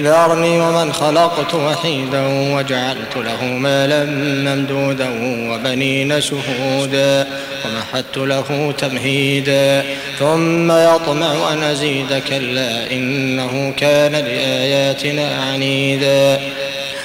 [0.00, 2.22] ذرني ومن خلقت وحيدا
[2.54, 5.08] وجعلت له مالا ممدودا
[5.50, 7.26] وبنين شهودا
[7.64, 9.84] ومحدت له تمهيدا
[10.18, 16.40] ثم يطمع أن أزيد كلا إنه كان لآياتنا عنيدا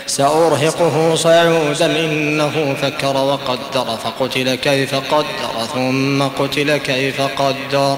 [0.08, 7.98] سأرهقه صعودا إنه فكر وقدر فقتل كيف قدر ثم قتل كيف قدر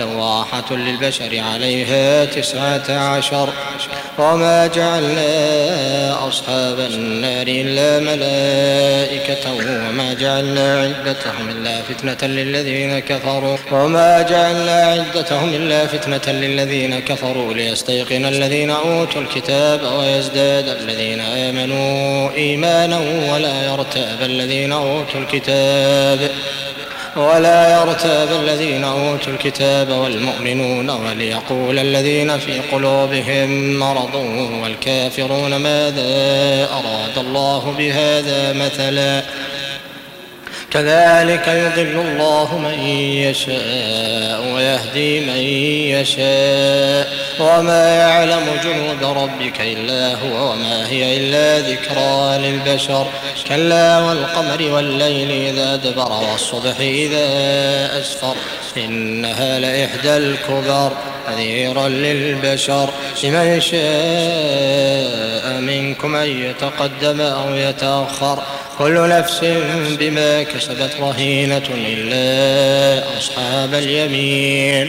[0.00, 3.48] لواحة للبشر عليها تسعة عشر.
[4.18, 9.44] وما جعلنا أصحاب النار إلا ملائكة
[9.88, 13.56] وما جعلنا عدتهم إلا فتنة للذين كفروا.
[13.72, 22.98] وما جعلنا عدتهم إلا فتنة للذين كفروا ليستيقن الذين أوتوا الكتاب ويزداد الذين آمنوا إيمانا
[23.32, 26.30] ولا يرتاب الذين أوتوا الكتاب.
[27.16, 34.14] ولا يرتاب الذين أوتوا الكتاب والمؤمنون وليقول الذين في قلوبهم مرض
[34.62, 39.22] والكافرون ماذا أراد الله بهذا مثلا
[40.70, 42.78] كذلك يضل الله من
[43.16, 45.40] يشاء ويهدي من
[46.00, 47.12] يشاء.
[47.40, 53.06] وما يعلم جنود ربك إلا هو وما هي إلا ذكرى للبشر.
[53.48, 57.26] كلا والقمر والليل إذا دبر والصبح إذا
[58.00, 58.34] أسفر.
[58.76, 60.92] إنها لإحدى الكبر.
[61.28, 62.90] نذيرا للبشر
[63.24, 68.42] لمن شاء منكم أن يتقدم أو يتأخر.
[68.78, 69.44] كل نفس
[70.00, 74.88] بما كسبت رهينة إلا أصحاب اليمين.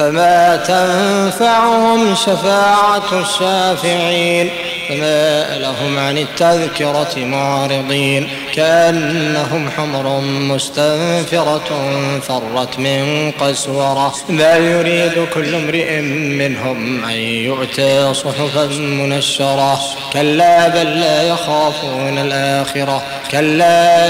[0.00, 4.50] فما تنفعهم شفاعة الشافعين
[4.88, 11.90] فما لهم عن التذكرة معرضين كأنهم حمر مستنفرة
[12.22, 19.80] فرت من قسورة بل يريد كل امرئ منهم أن يؤتى صحفا منشرة
[20.12, 24.00] كلا بل لا يخافون الآخرة كلا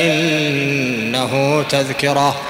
[0.00, 2.49] إنه تذكرة